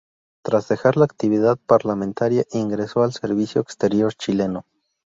Tras 0.43 0.67
dejar 0.67 0.97
la 0.97 1.05
actividad 1.05 1.59
parlamentaria, 1.63 2.43
ingresó 2.53 3.03
al 3.03 3.13
servicio 3.13 3.61
exterior 3.61 4.15
chileno. 4.15 4.65